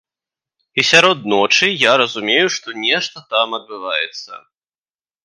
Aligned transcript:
І 0.75 0.81
сярод 0.91 1.19
ночы 1.33 1.69
я 1.69 1.93
разумею, 2.03 2.47
што 2.55 2.67
нешта 2.87 3.23
там 3.35 3.47
адбываецца. 3.59 4.31